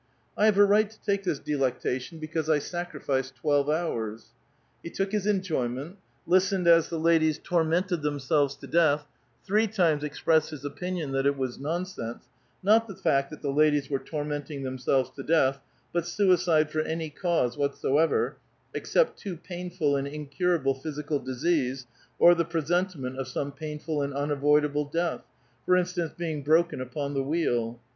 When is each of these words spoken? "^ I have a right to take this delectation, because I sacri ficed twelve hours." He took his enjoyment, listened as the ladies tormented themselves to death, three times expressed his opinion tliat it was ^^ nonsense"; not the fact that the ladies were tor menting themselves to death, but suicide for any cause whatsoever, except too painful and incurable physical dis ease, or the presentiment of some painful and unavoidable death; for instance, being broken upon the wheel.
"^ 0.01 0.03
I 0.35 0.45
have 0.45 0.57
a 0.57 0.65
right 0.65 0.89
to 0.89 0.99
take 1.01 1.23
this 1.25 1.37
delectation, 1.37 2.17
because 2.17 2.49
I 2.49 2.57
sacri 2.57 2.99
ficed 3.01 3.35
twelve 3.35 3.69
hours." 3.69 4.31
He 4.81 4.89
took 4.89 5.11
his 5.11 5.27
enjoyment, 5.27 5.97
listened 6.25 6.65
as 6.67 6.89
the 6.89 6.97
ladies 6.97 7.37
tormented 7.37 8.01
themselves 8.01 8.55
to 8.55 8.65
death, 8.65 9.05
three 9.45 9.67
times 9.67 10.03
expressed 10.03 10.49
his 10.49 10.65
opinion 10.65 11.11
tliat 11.11 11.27
it 11.27 11.37
was 11.37 11.57
^^ 11.57 11.61
nonsense"; 11.61 12.25
not 12.63 12.87
the 12.87 12.95
fact 12.95 13.29
that 13.29 13.43
the 13.43 13.51
ladies 13.51 13.91
were 13.91 13.99
tor 13.99 14.25
menting 14.25 14.63
themselves 14.63 15.11
to 15.11 15.21
death, 15.21 15.59
but 15.93 16.07
suicide 16.07 16.71
for 16.71 16.79
any 16.79 17.11
cause 17.11 17.55
whatsoever, 17.55 18.37
except 18.73 19.19
too 19.19 19.37
painful 19.37 19.95
and 19.95 20.07
incurable 20.07 20.73
physical 20.73 21.19
dis 21.19 21.45
ease, 21.45 21.85
or 22.17 22.33
the 22.33 22.43
presentiment 22.43 23.19
of 23.19 23.27
some 23.27 23.51
painful 23.51 24.01
and 24.01 24.15
unavoidable 24.15 24.83
death; 24.85 25.21
for 25.63 25.77
instance, 25.77 26.11
being 26.17 26.41
broken 26.41 26.81
upon 26.81 27.13
the 27.13 27.21
wheel. 27.21 27.79